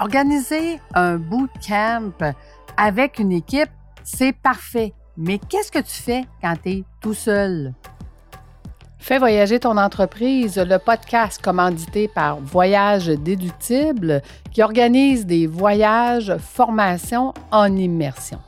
Organiser 0.00 0.80
un 0.94 1.16
bootcamp 1.16 2.34
avec 2.78 3.18
une 3.18 3.32
équipe, 3.32 3.68
c'est 4.02 4.32
parfait. 4.32 4.94
Mais 5.18 5.38
qu'est-ce 5.38 5.70
que 5.70 5.78
tu 5.78 6.02
fais 6.02 6.24
quand 6.40 6.54
tu 6.62 6.70
es 6.70 6.84
tout 7.02 7.12
seul? 7.12 7.74
Fais 8.98 9.18
voyager 9.18 9.60
ton 9.60 9.76
entreprise, 9.76 10.56
le 10.56 10.78
podcast 10.78 11.42
commandité 11.42 12.08
par 12.08 12.40
Voyage 12.40 13.08
Déductible 13.08 14.22
qui 14.50 14.62
organise 14.62 15.26
des 15.26 15.46
voyages, 15.46 16.34
formations 16.38 17.34
en 17.50 17.76
immersion. 17.76 18.38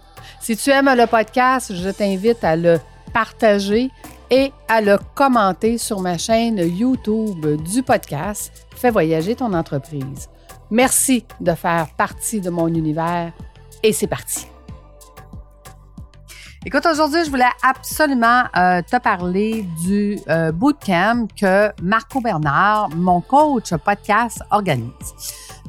Si 0.40 0.56
tu 0.56 0.70
aimes 0.70 0.94
le 0.96 1.06
podcast, 1.06 1.74
je 1.74 1.90
t'invite 1.90 2.42
à 2.44 2.56
le 2.56 2.80
partager 3.12 3.90
et 4.30 4.52
à 4.68 4.80
le 4.80 4.98
commenter 5.14 5.76
sur 5.76 6.00
ma 6.00 6.16
chaîne 6.16 6.56
YouTube 6.58 7.62
du 7.62 7.82
podcast 7.82 8.66
Fais 8.74 8.90
voyager 8.90 9.36
ton 9.36 9.52
entreprise. 9.52 10.28
Merci 10.72 11.26
de 11.38 11.52
faire 11.52 11.88
partie 11.98 12.40
de 12.40 12.48
mon 12.48 12.66
univers 12.68 13.34
et 13.82 13.92
c'est 13.92 14.06
parti. 14.06 14.46
Écoute, 16.64 16.86
aujourd'hui, 16.90 17.22
je 17.26 17.30
voulais 17.30 17.44
absolument 17.62 18.44
euh, 18.56 18.80
te 18.80 18.96
parler 18.98 19.66
du 19.84 20.18
euh, 20.30 20.50
bootcamp 20.50 21.26
que 21.38 21.70
Marco 21.82 22.22
Bernard, 22.22 22.88
mon 22.96 23.20
coach 23.20 23.74
podcast, 23.84 24.42
organise. 24.50 25.12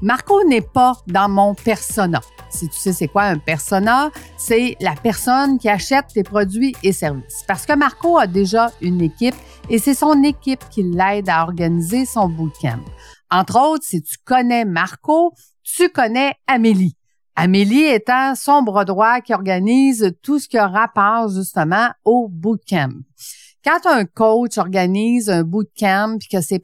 Marco 0.02 0.42
n'est 0.46 0.62
pas 0.62 0.94
dans 1.08 1.28
mon 1.28 1.54
persona. 1.54 2.22
Si 2.50 2.70
tu 2.70 2.78
sais 2.78 2.94
c'est 2.94 3.10
quoi 3.10 3.24
un 3.24 3.40
persona, 3.40 4.10
c'est 4.38 4.78
la 4.80 4.94
personne 4.94 5.60
qui 5.60 5.68
achète 5.68 6.06
tes 6.14 6.24
produits 6.24 6.76
et 6.82 6.94
services. 6.94 7.44
Parce 7.46 7.66
que 7.66 7.74
Marco 7.74 8.18
a 8.18 8.28
déjà 8.28 8.72
une 8.80 9.02
équipe 9.02 9.36
et 9.70 9.80
c'est 9.80 9.96
son 9.96 10.24
équipe 10.24 10.64
qui 10.70 10.84
l'aide 10.84 11.28
à 11.28 11.44
organiser 11.44 12.06
son 12.06 12.30
bootcamp. 12.30 12.80
Entre 13.34 13.60
autres, 13.60 13.84
si 13.84 14.00
tu 14.04 14.18
connais 14.24 14.64
Marco, 14.64 15.34
tu 15.64 15.90
connais 15.90 16.36
Amélie. 16.46 16.96
Amélie 17.36 17.86
étant 17.86 18.36
son 18.36 18.62
bras 18.62 18.86
droit 18.86 19.22
qui 19.22 19.34
organise 19.34 20.14
tout 20.22 20.38
ce 20.38 20.48
qui 20.48 20.60
a 20.60 20.68
rapport 20.68 21.30
justement 21.30 21.90
au 22.06 22.28
bootcamp. 22.30 22.94
Quand 23.66 23.88
un 23.88 24.06
coach 24.06 24.60
organise 24.60 25.32
un 25.32 25.42
bootcamp 25.42 26.18
et 26.18 26.28
que 26.32 26.42
ses 26.42 26.62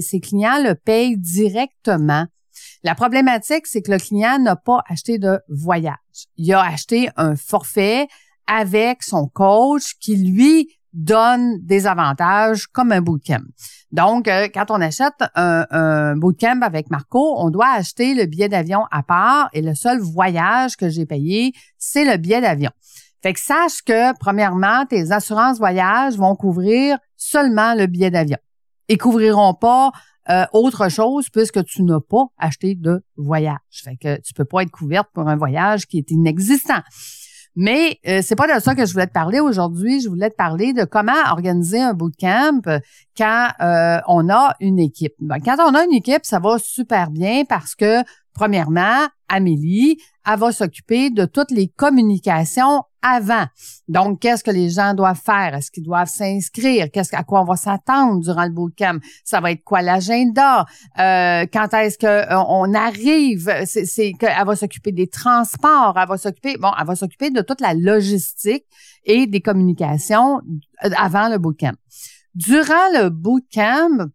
ses 0.00 0.20
clients 0.20 0.60
le 0.60 0.72
payent 0.74 1.16
directement, 1.16 2.26
la 2.82 2.96
problématique, 2.96 3.68
c'est 3.68 3.82
que 3.82 3.92
le 3.92 3.98
client 3.98 4.40
n'a 4.40 4.56
pas 4.56 4.82
acheté 4.88 5.18
de 5.18 5.38
voyage. 5.48 6.26
Il 6.36 6.52
a 6.52 6.62
acheté 6.62 7.10
un 7.16 7.36
forfait 7.36 8.08
avec 8.48 9.04
son 9.04 9.28
coach 9.28 9.94
qui, 10.00 10.16
lui, 10.16 10.68
donne 10.92 11.58
des 11.62 11.86
avantages 11.86 12.66
comme 12.66 12.92
un 12.92 13.00
bootcamp. 13.00 13.42
Donc, 13.90 14.28
euh, 14.28 14.48
quand 14.52 14.70
on 14.70 14.80
achète 14.80 15.14
un, 15.34 16.16
bootcamp 16.16 16.60
avec 16.62 16.90
Marco, 16.90 17.34
on 17.38 17.50
doit 17.50 17.70
acheter 17.70 18.14
le 18.14 18.26
billet 18.26 18.48
d'avion 18.48 18.84
à 18.90 19.02
part 19.02 19.48
et 19.52 19.62
le 19.62 19.74
seul 19.74 20.00
voyage 20.00 20.76
que 20.76 20.88
j'ai 20.88 21.06
payé, 21.06 21.52
c'est 21.78 22.04
le 22.04 22.16
billet 22.16 22.40
d'avion. 22.40 22.70
Fait 23.22 23.32
que 23.32 23.40
sache 23.40 23.82
que, 23.82 24.16
premièrement, 24.18 24.84
tes 24.86 25.12
assurances 25.12 25.58
voyage 25.58 26.16
vont 26.16 26.34
couvrir 26.34 26.98
seulement 27.16 27.74
le 27.74 27.86
billet 27.86 28.10
d'avion 28.10 28.38
et 28.88 28.96
couvriront 28.96 29.54
pas 29.54 29.92
euh, 30.28 30.44
autre 30.52 30.88
chose 30.88 31.28
puisque 31.30 31.64
tu 31.64 31.82
n'as 31.82 32.00
pas 32.00 32.26
acheté 32.38 32.74
de 32.74 33.04
voyage. 33.16 33.58
Fait 33.70 33.96
que 33.96 34.20
tu 34.20 34.34
peux 34.34 34.44
pas 34.44 34.62
être 34.62 34.70
couverte 34.70 35.08
pour 35.12 35.28
un 35.28 35.36
voyage 35.36 35.86
qui 35.86 35.98
est 35.98 36.10
inexistant. 36.10 36.80
Mais 37.54 37.98
euh, 38.06 38.20
c'est 38.22 38.36
pas 38.36 38.52
de 38.52 38.60
ça 38.60 38.74
que 38.74 38.86
je 38.86 38.92
voulais 38.92 39.06
te 39.06 39.12
parler 39.12 39.40
aujourd'hui. 39.40 40.00
Je 40.00 40.08
voulais 40.08 40.30
te 40.30 40.36
parler 40.36 40.72
de 40.72 40.84
comment 40.84 41.12
organiser 41.30 41.80
un 41.80 41.92
bootcamp 41.92 42.62
quand 43.16 43.48
euh, 43.60 43.98
on 44.08 44.28
a 44.30 44.54
une 44.60 44.78
équipe. 44.78 45.14
Ben, 45.20 45.38
quand 45.38 45.56
on 45.58 45.74
a 45.74 45.84
une 45.84 45.92
équipe, 45.92 46.24
ça 46.24 46.38
va 46.38 46.56
super 46.58 47.10
bien 47.10 47.44
parce 47.44 47.74
que 47.74 48.02
Premièrement, 48.34 49.08
Amélie, 49.28 49.98
elle 50.26 50.38
va 50.38 50.52
s'occuper 50.52 51.10
de 51.10 51.24
toutes 51.26 51.50
les 51.50 51.68
communications 51.68 52.82
avant. 53.02 53.44
Donc, 53.88 54.20
qu'est-ce 54.20 54.42
que 54.42 54.50
les 54.50 54.70
gens 54.70 54.94
doivent 54.94 55.20
faire? 55.22 55.54
Est-ce 55.54 55.70
qu'ils 55.70 55.82
doivent 55.82 56.08
s'inscrire? 56.08 56.90
Qu'est-ce 56.90 57.14
à 57.14 57.24
quoi 57.24 57.42
on 57.42 57.44
va 57.44 57.56
s'attendre 57.56 58.20
durant 58.20 58.44
le 58.44 58.50
bootcamp? 58.50 58.98
Ça 59.24 59.40
va 59.40 59.50
être 59.50 59.64
quoi 59.64 59.82
l'agenda? 59.82 60.66
Euh, 60.98 61.46
quand 61.52 61.74
est-ce 61.74 61.98
qu'on 61.98 62.74
euh, 62.74 62.78
arrive? 62.78 63.52
C'est, 63.64 64.12
qu'elle 64.12 64.46
va 64.46 64.56
s'occuper 64.56 64.92
des 64.92 65.08
transports. 65.08 65.98
Elle 66.00 66.08
va 66.08 66.16
s'occuper, 66.16 66.56
bon, 66.58 66.70
elle 66.78 66.86
va 66.86 66.94
s'occuper 66.94 67.30
de 67.30 67.42
toute 67.42 67.60
la 67.60 67.74
logistique 67.74 68.64
et 69.04 69.26
des 69.26 69.40
communications 69.40 70.40
euh, 70.84 70.90
avant 70.96 71.28
le 71.28 71.38
bootcamp. 71.38 71.74
Durant 72.34 72.88
le 72.94 73.10
bootcamp, 73.10 74.06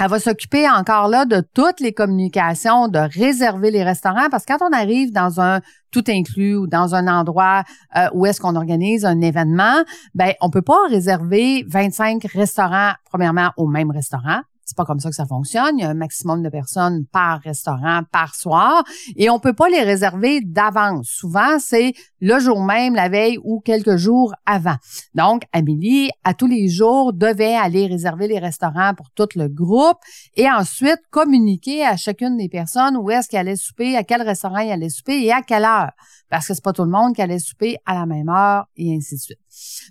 elle 0.00 0.08
va 0.08 0.18
s'occuper 0.18 0.68
encore 0.68 1.08
là 1.08 1.24
de 1.24 1.42
toutes 1.54 1.80
les 1.80 1.92
communications, 1.92 2.88
de 2.88 2.98
réserver 2.98 3.70
les 3.70 3.82
restaurants, 3.82 4.28
parce 4.30 4.44
que 4.44 4.52
quand 4.52 4.68
on 4.68 4.72
arrive 4.72 5.12
dans 5.12 5.40
un 5.40 5.60
tout 5.90 6.04
inclus 6.08 6.56
ou 6.56 6.66
dans 6.66 6.94
un 6.94 7.06
endroit 7.06 7.62
euh, 7.96 8.08
où 8.12 8.26
est-ce 8.26 8.40
qu'on 8.40 8.56
organise 8.56 9.04
un 9.04 9.20
événement, 9.20 9.84
ben 10.14 10.32
on 10.40 10.50
peut 10.50 10.62
pas 10.62 10.86
réserver 10.88 11.64
25 11.68 12.24
restaurants 12.32 12.92
premièrement 13.04 13.50
au 13.56 13.66
même 13.66 13.90
restaurant. 13.90 14.40
C'est 14.64 14.76
pas 14.76 14.84
comme 14.84 15.00
ça 15.00 15.10
que 15.10 15.14
ça 15.14 15.26
fonctionne. 15.26 15.78
Il 15.78 15.82
y 15.82 15.84
a 15.84 15.90
un 15.90 15.94
maximum 15.94 16.42
de 16.42 16.48
personnes 16.48 17.04
par 17.12 17.40
restaurant, 17.40 18.00
par 18.10 18.34
soir, 18.34 18.84
et 19.16 19.28
on 19.30 19.38
peut 19.38 19.52
pas 19.52 19.68
les 19.68 19.82
réserver 19.82 20.40
d'avance. 20.40 21.08
Souvent, 21.08 21.58
c'est 21.58 21.92
le 22.20 22.38
jour 22.38 22.62
même, 22.62 22.94
la 22.94 23.08
veille 23.08 23.38
ou 23.44 23.60
quelques 23.60 23.96
jours 23.96 24.34
avant. 24.46 24.76
Donc, 25.14 25.42
Amélie, 25.52 26.10
à 26.24 26.32
tous 26.34 26.46
les 26.46 26.68
jours, 26.68 27.12
devait 27.12 27.54
aller 27.54 27.86
réserver 27.86 28.28
les 28.28 28.38
restaurants 28.38 28.94
pour 28.94 29.10
tout 29.10 29.28
le 29.36 29.48
groupe 29.48 29.98
et 30.34 30.50
ensuite 30.50 31.00
communiquer 31.10 31.84
à 31.84 31.96
chacune 31.96 32.36
des 32.36 32.48
personnes 32.48 32.96
où 32.96 33.10
est-ce 33.10 33.28
qu'elle 33.28 33.40
allait 33.40 33.56
souper, 33.56 33.96
à 33.96 34.04
quel 34.04 34.22
restaurant 34.22 34.58
elle 34.58 34.72
allait 34.72 34.88
souper 34.88 35.22
et 35.22 35.32
à 35.32 35.42
quelle 35.42 35.64
heure. 35.64 35.90
Parce 36.34 36.48
que 36.48 36.54
c'est 36.54 36.64
pas 36.64 36.72
tout 36.72 36.82
le 36.82 36.90
monde 36.90 37.14
qui 37.14 37.22
allait 37.22 37.38
souper 37.38 37.76
à 37.86 37.94
la 37.94 38.06
même 38.06 38.28
heure 38.28 38.66
et 38.76 38.92
ainsi 38.92 39.14
de 39.14 39.20
suite. 39.20 39.38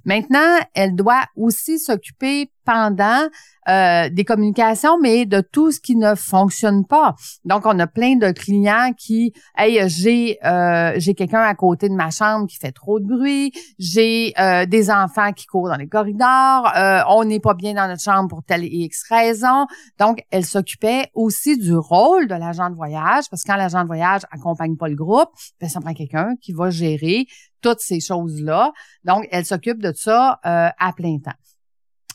Maintenant, 0.04 0.60
elle 0.74 0.94
doit 0.94 1.24
aussi 1.38 1.80
s'occuper 1.80 2.52
pendant 2.66 3.30
euh, 3.70 4.10
des 4.10 4.26
communications, 4.26 5.00
mais 5.00 5.26
de 5.26 5.42
tout 5.42 5.72
ce 5.72 5.80
qui 5.80 5.96
ne 5.96 6.16
fonctionne 6.16 6.86
pas. 6.86 7.16
Donc, 7.46 7.66
on 7.66 7.78
a 7.80 7.88
plein 7.88 8.16
de 8.16 8.32
clients 8.32 8.92
qui, 8.98 9.34
hey, 9.58 9.88
j'ai 9.88 10.38
euh, 10.46 10.94
j'ai 10.98 11.14
quelqu'un 11.14 11.42
à 11.42 11.56
côté 11.56 11.88
de 11.88 11.94
ma 11.94 12.10
chambre 12.10 12.48
qui 12.48 12.58
fait 12.58 12.72
trop 12.72 13.00
de 13.00 13.06
bruit, 13.06 13.52
j'ai 13.80 14.34
euh, 14.40 14.66
des 14.66 14.92
enfants 14.92 15.32
qui 15.32 15.46
courent 15.46 15.70
dans 15.70 15.78
les 15.78 15.88
corridors, 15.88 16.72
on 17.10 17.24
n'est 17.24 17.40
pas 17.40 17.54
bien 17.54 17.74
dans 17.74 17.88
notre 17.88 18.02
chambre 18.02 18.30
pour 18.30 18.44
telle 18.44 18.64
et 18.64 18.68
X 18.68 19.04
raison. 19.10 19.66
Donc, 20.00 20.24
elle 20.32 20.46
s'occupait 20.46 21.10
aussi 21.14 21.58
du 21.58 21.76
rôle 21.76 22.28
de 22.28 22.36
l'agent 22.36 22.70
de 22.70 22.76
voyage, 22.76 23.30
parce 23.30 23.44
que 23.44 23.52
quand 23.52 23.58
l'agent 23.58 23.82
de 23.82 23.88
voyage 23.88 24.22
accompagne 24.32 24.76
pas 24.76 24.90
le 24.90 24.96
groupe, 24.96 25.30
ben, 25.62 25.70
ça 25.70 25.80
prend 25.80 25.94
quelqu'un 25.94 26.33
qui 26.42 26.54
va 26.54 26.70
gérer 26.70 27.28
toutes 27.62 27.80
ces 27.80 28.00
choses-là. 28.00 28.72
Donc, 29.04 29.28
elle 29.32 29.46
s'occupe 29.46 29.82
de 29.82 29.94
ça 29.96 30.40
à 30.44 30.94
plein 30.96 31.20
temps. 31.20 31.32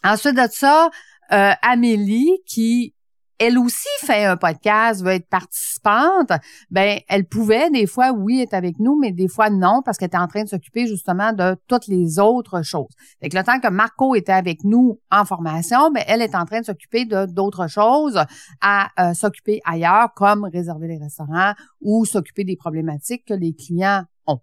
Ensuite 0.04 0.36
de 0.36 0.46
ça, 0.50 0.90
euh, 1.32 1.52
Amélie, 1.62 2.38
qui 2.46 2.94
elle 3.38 3.58
aussi 3.58 3.88
fait 4.00 4.24
un 4.24 4.36
podcast, 4.36 5.02
veut 5.02 5.12
être 5.12 5.28
participante, 5.28 6.32
ben 6.70 7.00
elle 7.08 7.26
pouvait 7.26 7.70
des 7.70 7.86
fois 7.86 8.10
oui 8.10 8.40
être 8.40 8.54
avec 8.54 8.78
nous, 8.78 8.98
mais 8.98 9.12
des 9.12 9.28
fois 9.28 9.48
non 9.50 9.82
parce 9.84 9.96
qu'elle 9.96 10.08
était 10.08 10.18
en 10.18 10.26
train 10.26 10.42
de 10.42 10.48
s'occuper 10.48 10.86
justement 10.86 11.32
de 11.32 11.56
toutes 11.68 11.86
les 11.86 12.18
autres 12.18 12.62
choses. 12.62 12.90
Fait 13.20 13.28
que 13.28 13.36
le 13.36 13.44
temps 13.44 13.60
que 13.60 13.68
Marco 13.68 14.14
était 14.14 14.32
avec 14.32 14.64
nous 14.64 15.00
en 15.10 15.24
formation, 15.24 15.90
ben 15.90 16.02
elle 16.06 16.22
est 16.22 16.34
en 16.34 16.44
train 16.44 16.60
de 16.60 16.64
s'occuper 16.66 17.04
de 17.04 17.26
d'autres 17.26 17.68
choses 17.68 18.20
à 18.60 18.88
euh, 18.98 19.14
s'occuper 19.14 19.60
ailleurs 19.64 20.12
comme 20.14 20.44
réserver 20.44 20.88
les 20.88 20.98
restaurants 20.98 21.54
ou 21.80 22.04
s'occuper 22.04 22.44
des 22.44 22.56
problématiques 22.56 23.24
que 23.26 23.34
les 23.34 23.54
clients 23.54 24.02
ont. 24.26 24.40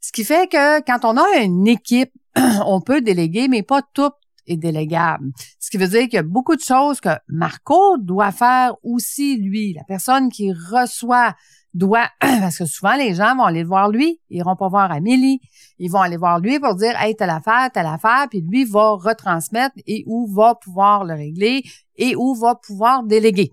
Ce 0.00 0.12
qui 0.12 0.24
fait 0.24 0.48
que 0.48 0.80
quand 0.82 1.04
on 1.04 1.16
a 1.16 1.38
une 1.42 1.66
équipe, 1.66 2.12
on 2.66 2.80
peut 2.80 3.00
déléguer, 3.00 3.48
mais 3.48 3.62
pas 3.62 3.82
tout 3.94 4.12
est 4.46 4.56
délégable. 4.56 5.32
Ce 5.58 5.70
qui 5.70 5.76
veut 5.76 5.88
dire 5.88 6.02
qu'il 6.02 6.14
y 6.14 6.18
a 6.18 6.22
beaucoup 6.22 6.56
de 6.56 6.62
choses 6.62 7.00
que 7.00 7.10
Marco 7.28 7.98
doit 7.98 8.32
faire 8.32 8.74
aussi, 8.82 9.36
lui. 9.36 9.72
La 9.74 9.84
personne 9.84 10.28
qui 10.30 10.52
reçoit 10.52 11.34
doit, 11.74 12.08
parce 12.20 12.58
que 12.58 12.66
souvent 12.66 12.96
les 12.96 13.14
gens 13.14 13.36
vont 13.36 13.44
aller 13.44 13.64
voir 13.64 13.90
lui, 13.90 14.20
ils 14.30 14.38
iront 14.38 14.56
pas 14.56 14.68
voir 14.68 14.90
Amélie, 14.90 15.40
ils 15.78 15.90
vont 15.90 16.00
aller 16.00 16.16
voir 16.16 16.40
lui 16.40 16.58
pour 16.58 16.74
dire, 16.74 16.98
hey, 17.00 17.14
telle 17.14 17.30
affaire, 17.30 17.70
telle 17.72 17.86
affaire, 17.86 18.26
puis 18.30 18.40
lui 18.40 18.64
va 18.64 18.92
retransmettre 18.92 19.76
et 19.86 20.02
où 20.06 20.26
va 20.32 20.54
pouvoir 20.54 21.04
le 21.04 21.14
régler 21.14 21.62
et 21.96 22.16
où 22.16 22.34
va 22.34 22.54
pouvoir 22.54 23.04
déléguer. 23.04 23.52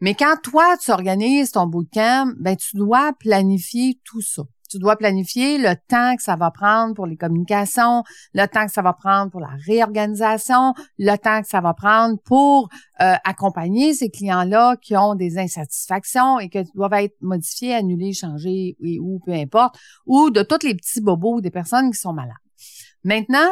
Mais 0.00 0.14
quand 0.14 0.36
toi, 0.42 0.76
tu 0.78 0.90
organises 0.92 1.52
ton 1.52 1.66
bootcamp, 1.66 2.32
ben, 2.38 2.56
tu 2.56 2.76
dois 2.76 3.12
planifier 3.18 3.98
tout 4.04 4.20
ça. 4.20 4.44
Tu 4.68 4.78
dois 4.78 4.96
planifier 4.96 5.58
le 5.58 5.74
temps 5.88 6.16
que 6.16 6.22
ça 6.22 6.36
va 6.36 6.50
prendre 6.50 6.94
pour 6.94 7.06
les 7.06 7.16
communications, 7.16 8.04
le 8.34 8.46
temps 8.46 8.66
que 8.66 8.72
ça 8.72 8.82
va 8.82 8.92
prendre 8.92 9.30
pour 9.30 9.40
la 9.40 9.50
réorganisation, 9.66 10.74
le 10.98 11.16
temps 11.16 11.42
que 11.42 11.48
ça 11.48 11.60
va 11.60 11.74
prendre 11.74 12.18
pour 12.24 12.68
euh, 13.00 13.14
accompagner 13.24 13.94
ces 13.94 14.10
clients-là 14.10 14.76
qui 14.76 14.96
ont 14.96 15.14
des 15.14 15.38
insatisfactions 15.38 16.38
et 16.38 16.48
qui 16.48 16.62
doivent 16.74 16.92
être 16.94 17.16
modifiés, 17.20 17.74
annulés, 17.74 18.12
changés 18.12 18.76
ou 19.00 19.20
peu 19.24 19.32
importe, 19.32 19.78
ou 20.06 20.30
de 20.30 20.42
tous 20.42 20.66
les 20.66 20.74
petits 20.74 21.00
bobos 21.00 21.40
des 21.40 21.50
personnes 21.50 21.90
qui 21.90 21.98
sont 21.98 22.12
malades. 22.12 22.34
Maintenant, 23.04 23.48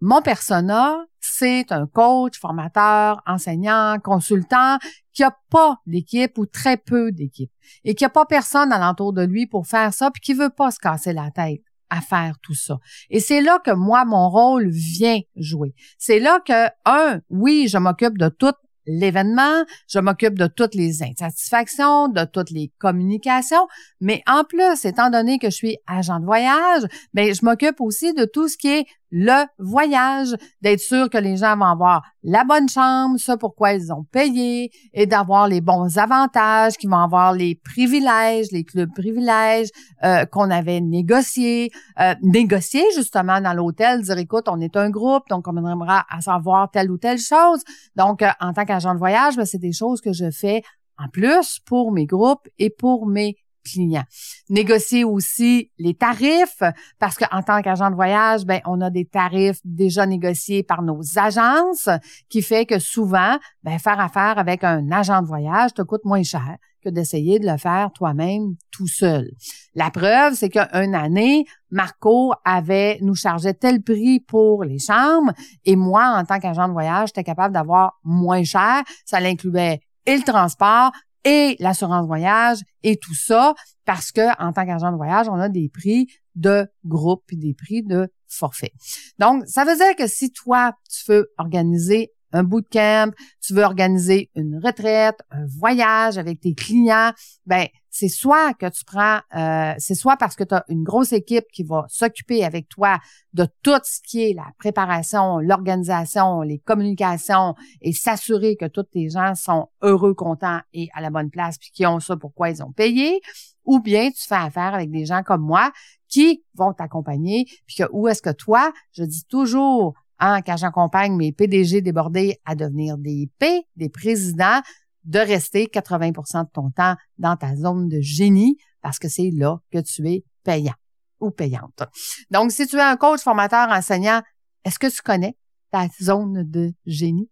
mon 0.00 0.22
persona, 0.22 1.04
c'est 1.20 1.72
un 1.72 1.86
coach, 1.86 2.38
formateur, 2.38 3.22
enseignant, 3.26 3.98
consultant 4.02 4.78
qui 5.12 5.24
a 5.24 5.34
pas 5.50 5.80
d'équipe 5.86 6.36
ou 6.38 6.46
très 6.46 6.76
peu 6.76 7.10
d'équipe 7.12 7.50
et 7.84 7.94
qui 7.94 8.04
a 8.04 8.10
pas 8.10 8.26
personne 8.26 8.72
alentour 8.72 9.12
de 9.12 9.22
lui 9.22 9.46
pour 9.46 9.66
faire 9.66 9.94
ça 9.94 10.10
puis 10.10 10.20
qui 10.20 10.34
veut 10.34 10.50
pas 10.50 10.70
se 10.70 10.78
casser 10.78 11.12
la 11.12 11.30
tête 11.30 11.62
à 11.88 12.00
faire 12.00 12.34
tout 12.42 12.54
ça. 12.54 12.78
Et 13.10 13.20
c'est 13.20 13.40
là 13.40 13.58
que 13.64 13.70
moi, 13.70 14.04
mon 14.04 14.28
rôle 14.28 14.68
vient 14.68 15.20
jouer. 15.36 15.74
C'est 15.98 16.18
là 16.18 16.40
que, 16.40 16.66
un, 16.84 17.20
oui, 17.30 17.68
je 17.68 17.78
m'occupe 17.78 18.18
de 18.18 18.28
toute 18.28 18.56
l'événement, 18.86 19.64
je 19.88 19.98
m'occupe 19.98 20.38
de 20.38 20.46
toutes 20.46 20.74
les 20.74 21.02
insatisfactions, 21.02 22.08
de 22.08 22.24
toutes 22.24 22.50
les 22.50 22.72
communications, 22.78 23.66
mais 24.00 24.22
en 24.26 24.44
plus, 24.44 24.84
étant 24.84 25.10
donné 25.10 25.38
que 25.38 25.50
je 25.50 25.56
suis 25.56 25.78
agent 25.86 26.20
de 26.20 26.24
voyage, 26.24 26.82
ben 27.12 27.34
je 27.34 27.44
m'occupe 27.44 27.80
aussi 27.80 28.14
de 28.14 28.24
tout 28.24 28.48
ce 28.48 28.56
qui 28.56 28.68
est 28.68 28.86
le 29.10 29.44
voyage, 29.58 30.34
d'être 30.62 30.80
sûr 30.80 31.08
que 31.10 31.18
les 31.18 31.36
gens 31.36 31.56
vont 31.56 31.66
avoir 31.66 32.02
la 32.22 32.44
bonne 32.44 32.68
chambre, 32.68 33.18
ce 33.18 33.32
pourquoi 33.32 33.72
ils 33.72 33.92
ont 33.92 34.04
payé, 34.04 34.70
et 34.92 35.06
d'avoir 35.06 35.48
les 35.48 35.60
bons 35.60 35.96
avantages, 35.98 36.76
qu'ils 36.76 36.90
vont 36.90 36.98
avoir 36.98 37.32
les 37.32 37.54
privilèges, 37.54 38.46
les 38.50 38.64
clubs 38.64 38.92
privilèges 38.92 39.68
euh, 40.04 40.24
qu'on 40.26 40.50
avait 40.50 40.80
négociés, 40.80 41.70
euh, 42.00 42.14
négociés 42.22 42.84
justement 42.94 43.40
dans 43.40 43.52
l'hôtel, 43.52 44.02
dire 44.02 44.18
écoute, 44.18 44.48
on 44.48 44.60
est 44.60 44.76
un 44.76 44.90
groupe, 44.90 45.24
donc 45.30 45.46
on 45.46 45.56
aimera 45.56 46.04
à 46.10 46.20
savoir 46.20 46.70
telle 46.70 46.90
ou 46.90 46.98
telle 46.98 47.18
chose. 47.18 47.62
Donc, 47.94 48.22
euh, 48.22 48.30
en 48.40 48.52
tant 48.52 48.64
qu'agent 48.64 48.94
de 48.94 48.98
voyage, 48.98 49.36
ben, 49.36 49.44
c'est 49.44 49.58
des 49.58 49.72
choses 49.72 50.00
que 50.00 50.12
je 50.12 50.30
fais 50.30 50.62
en 50.98 51.08
plus 51.08 51.58
pour 51.66 51.92
mes 51.92 52.06
groupes 52.06 52.48
et 52.58 52.70
pour 52.70 53.06
mes 53.06 53.36
clients. 53.66 54.04
Négocier 54.48 55.04
aussi 55.04 55.70
les 55.78 55.94
tarifs 55.94 56.62
parce 56.98 57.16
qu'en 57.16 57.42
tant 57.42 57.60
qu'agent 57.62 57.90
de 57.90 57.94
voyage, 57.94 58.44
ben 58.44 58.60
on 58.64 58.80
a 58.80 58.90
des 58.90 59.04
tarifs 59.04 59.60
déjà 59.64 60.06
négociés 60.06 60.62
par 60.62 60.82
nos 60.82 61.00
agences 61.16 61.88
qui 62.28 62.42
fait 62.42 62.66
que 62.66 62.78
souvent, 62.78 63.36
ben 63.62 63.78
faire 63.78 64.00
affaire 64.00 64.38
avec 64.38 64.64
un 64.64 64.90
agent 64.90 65.22
de 65.22 65.26
voyage 65.26 65.74
te 65.74 65.82
coûte 65.82 66.04
moins 66.04 66.22
cher 66.22 66.56
que 66.82 66.90
d'essayer 66.90 67.40
de 67.40 67.46
le 67.46 67.56
faire 67.56 67.90
toi-même 67.92 68.54
tout 68.70 68.86
seul. 68.86 69.32
La 69.74 69.90
preuve, 69.90 70.34
c'est 70.34 70.48
qu'une 70.48 70.94
année, 70.94 71.44
Marco 71.70 72.32
avait 72.44 72.98
nous 73.02 73.16
chargeait 73.16 73.54
tel 73.54 73.82
prix 73.82 74.20
pour 74.20 74.62
les 74.62 74.78
chambres 74.78 75.32
et 75.64 75.74
moi, 75.74 76.14
en 76.16 76.24
tant 76.24 76.38
qu'agent 76.38 76.68
de 76.68 76.72
voyage, 76.72 77.08
j'étais 77.08 77.24
capable 77.24 77.52
d'avoir 77.52 77.98
moins 78.04 78.44
cher. 78.44 78.82
Ça 79.04 79.18
l'incluait 79.18 79.80
et 80.06 80.16
le 80.16 80.22
transport 80.22 80.92
et 81.26 81.56
l'assurance 81.58 82.06
voyage 82.06 82.58
et 82.82 82.96
tout 82.96 83.14
ça 83.14 83.54
parce 83.84 84.12
que 84.12 84.30
en 84.42 84.52
tant 84.52 84.64
qu'agent 84.64 84.92
de 84.92 84.96
voyage, 84.96 85.28
on 85.28 85.34
a 85.34 85.48
des 85.48 85.68
prix 85.68 86.06
de 86.36 86.66
groupe 86.84 87.24
des 87.32 87.54
prix 87.54 87.82
de 87.82 88.08
forfait. 88.28 88.72
Donc, 89.18 89.44
ça 89.46 89.64
veut 89.64 89.76
dire 89.76 89.96
que 89.96 90.06
si 90.06 90.30
toi, 90.30 90.72
tu 90.88 91.10
veux 91.10 91.28
organiser 91.38 92.12
un 92.32 92.44
bootcamp, 92.44 93.12
tu 93.40 93.54
veux 93.54 93.62
organiser 93.62 94.30
une 94.34 94.60
retraite, 94.62 95.16
un 95.30 95.46
voyage 95.46 96.18
avec 96.18 96.40
tes 96.40 96.54
clients, 96.54 97.12
ben 97.46 97.66
c'est 97.98 98.08
soit 98.08 98.52
que 98.54 98.68
tu 98.68 98.84
prends, 98.84 99.20
euh, 99.34 99.72
c'est 99.78 99.94
soit 99.94 100.18
parce 100.18 100.36
que 100.36 100.44
tu 100.44 100.54
as 100.54 100.64
une 100.68 100.82
grosse 100.82 101.12
équipe 101.12 101.46
qui 101.50 101.62
va 101.62 101.86
s'occuper 101.88 102.44
avec 102.44 102.68
toi 102.68 102.98
de 103.32 103.46
tout 103.62 103.80
ce 103.84 104.00
qui 104.06 104.22
est 104.22 104.34
la 104.34 104.48
préparation, 104.58 105.38
l'organisation, 105.38 106.42
les 106.42 106.58
communications 106.58 107.54
et 107.80 107.92
s'assurer 107.92 108.56
que 108.56 108.66
tous 108.66 108.82
tes 108.82 109.08
gens 109.08 109.34
sont 109.34 109.68
heureux, 109.80 110.12
contents 110.12 110.60
et 110.74 110.88
à 110.92 111.00
la 111.00 111.08
bonne 111.08 111.30
place 111.30 111.56
puis 111.56 111.70
qui 111.72 111.86
ont 111.86 111.98
ça 111.98 112.16
pourquoi 112.16 112.50
ils 112.50 112.62
ont 112.62 112.72
payé, 112.72 113.20
ou 113.64 113.80
bien 113.80 114.10
tu 114.10 114.26
fais 114.26 114.34
affaire 114.34 114.74
avec 114.74 114.90
des 114.90 115.06
gens 115.06 115.22
comme 115.22 115.42
moi 115.42 115.72
qui 116.08 116.44
vont 116.54 116.74
t'accompagner 116.74 117.46
puis 117.66 117.76
que 117.76 117.84
où 117.92 118.08
est-ce 118.08 118.20
que 118.20 118.30
toi, 118.30 118.72
je 118.92 119.04
dis 119.04 119.24
toujours 119.24 119.94
hein, 120.18 120.42
quand 120.42 120.58
j'accompagne 120.58 121.16
mes 121.16 121.32
PDG 121.32 121.80
débordés 121.80 122.36
à 122.44 122.54
devenir 122.54 122.98
des 122.98 123.30
P, 123.38 123.62
des 123.76 123.88
présidents, 123.88 124.60
de 125.06 125.18
rester 125.18 125.66
80% 125.66 126.44
de 126.44 126.50
ton 126.52 126.70
temps 126.70 126.96
dans 127.18 127.36
ta 127.36 127.56
zone 127.56 127.88
de 127.88 128.00
génie 128.00 128.56
parce 128.82 128.98
que 128.98 129.08
c'est 129.08 129.30
là 129.32 129.58
que 129.72 129.78
tu 129.78 130.06
es 130.08 130.24
payant 130.44 130.74
ou 131.20 131.30
payante. 131.30 131.82
Donc, 132.30 132.52
si 132.52 132.66
tu 132.66 132.76
es 132.76 132.82
un 132.82 132.96
coach, 132.96 133.20
formateur, 133.20 133.68
enseignant, 133.70 134.20
est-ce 134.64 134.78
que 134.78 134.88
tu 134.88 135.00
connais 135.00 135.36
ta 135.70 135.86
zone 136.02 136.44
de 136.48 136.72
génie? 136.84 137.30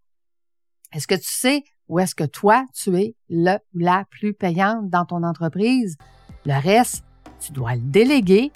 Est-ce 0.93 1.07
que 1.07 1.15
tu 1.15 1.31
sais 1.31 1.65
où 1.89 1.99
est-ce 1.99 2.15
que 2.15 2.25
toi, 2.25 2.65
tu 2.75 2.97
es 2.97 3.15
le 3.29 3.59
ou 3.75 3.79
la 3.79 4.05
plus 4.11 4.33
payante 4.33 4.89
dans 4.89 5.05
ton 5.05 5.23
entreprise? 5.23 5.97
Le 6.47 6.59
reste, 6.61 7.05
tu 7.41 7.53
dois 7.53 7.75
le 7.75 7.83
déléguer, 7.83 8.53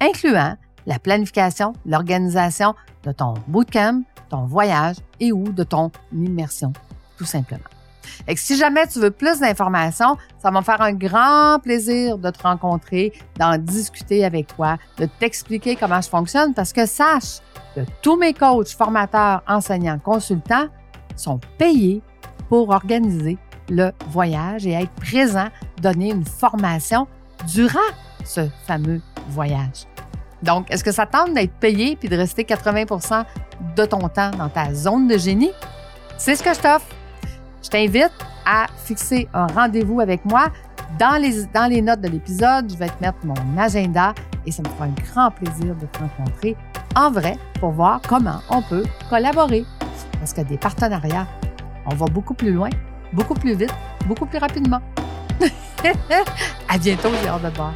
incluant 0.00 0.56
la 0.86 0.98
planification, 0.98 1.72
l'organisation 1.84 2.74
de 3.02 3.12
ton 3.12 3.34
bootcamp, 3.48 4.02
ton 4.28 4.46
voyage 4.46 4.96
et 5.20 5.32
ou 5.32 5.52
de 5.52 5.64
ton 5.64 5.90
immersion, 6.12 6.72
tout 7.16 7.24
simplement. 7.24 7.77
Et 8.26 8.36
si 8.36 8.56
jamais 8.56 8.86
tu 8.86 9.00
veux 9.00 9.10
plus 9.10 9.40
d'informations, 9.40 10.16
ça 10.38 10.50
va 10.50 10.60
me 10.60 10.64
faire 10.64 10.80
un 10.80 10.92
grand 10.92 11.58
plaisir 11.62 12.18
de 12.18 12.30
te 12.30 12.42
rencontrer, 12.42 13.12
d'en 13.38 13.56
discuter 13.58 14.24
avec 14.24 14.54
toi, 14.54 14.76
de 14.98 15.06
t'expliquer 15.06 15.76
comment 15.76 16.00
je 16.00 16.08
fonctionne 16.08 16.54
parce 16.54 16.72
que 16.72 16.86
sache 16.86 17.40
que 17.74 17.80
tous 18.02 18.16
mes 18.16 18.34
coachs, 18.34 18.70
formateurs, 18.70 19.42
enseignants, 19.46 19.98
consultants 19.98 20.68
sont 21.16 21.40
payés 21.58 22.02
pour 22.48 22.70
organiser 22.70 23.38
le 23.68 23.92
voyage 24.08 24.66
et 24.66 24.72
être 24.72 24.92
présents, 24.92 25.48
donner 25.80 26.10
une 26.10 26.24
formation 26.24 27.06
durant 27.46 27.78
ce 28.24 28.48
fameux 28.66 29.00
voyage. 29.28 29.86
Donc, 30.42 30.70
est-ce 30.70 30.84
que 30.84 30.92
ça 30.92 31.06
tente 31.06 31.34
d'être 31.34 31.54
payé 31.54 31.96
puis 31.96 32.08
de 32.08 32.16
rester 32.16 32.44
80% 32.44 33.24
de 33.76 33.84
ton 33.84 34.08
temps 34.08 34.30
dans 34.30 34.48
ta 34.48 34.72
zone 34.72 35.08
de 35.08 35.18
génie? 35.18 35.50
C'est 36.16 36.36
ce 36.36 36.42
que 36.42 36.54
je 36.54 36.60
t'offre. 36.60 36.86
Je 37.62 37.68
t'invite 37.68 38.12
à 38.46 38.66
fixer 38.84 39.28
un 39.34 39.46
rendez-vous 39.46 40.00
avec 40.00 40.24
moi. 40.24 40.48
Dans 40.98 41.20
les, 41.20 41.44
dans 41.54 41.70
les 41.70 41.82
notes 41.82 42.00
de 42.00 42.08
l'épisode, 42.08 42.70
je 42.70 42.76
vais 42.76 42.88
te 42.88 43.00
mettre 43.00 43.18
mon 43.24 43.58
agenda 43.58 44.14
et 44.46 44.50
ça 44.50 44.62
me 44.62 44.68
fera 44.68 44.86
un 44.86 44.94
grand 45.12 45.30
plaisir 45.30 45.74
de 45.74 45.86
te 45.86 45.98
rencontrer 45.98 46.56
en 46.96 47.10
vrai 47.10 47.36
pour 47.60 47.72
voir 47.72 48.00
comment 48.08 48.40
on 48.48 48.62
peut 48.62 48.84
collaborer. 49.10 49.64
Parce 50.18 50.32
que 50.32 50.40
des 50.40 50.56
partenariats, 50.56 51.26
on 51.86 51.94
va 51.94 52.06
beaucoup 52.06 52.34
plus 52.34 52.52
loin, 52.52 52.70
beaucoup 53.12 53.34
plus 53.34 53.54
vite, 53.54 53.74
beaucoup 54.06 54.26
plus 54.26 54.38
rapidement. 54.38 54.80
à 56.68 56.78
bientôt, 56.78 57.10
j'ai 57.22 57.28
hâte 57.28 57.42
de 57.42 57.50
te 57.50 57.56
voir. 57.56 57.72